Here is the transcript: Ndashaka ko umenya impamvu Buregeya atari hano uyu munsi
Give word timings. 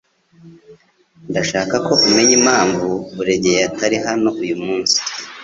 Ndashaka 1.29 1.75
ko 1.85 1.91
umenya 2.07 2.33
impamvu 2.39 2.87
Buregeya 3.15 3.61
atari 3.69 3.97
hano 4.05 4.29
uyu 4.43 4.57
munsi 4.63 4.97